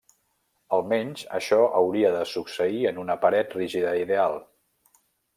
[0.75, 4.39] Almenys, això hauria de succeir en una paret rígida ideal.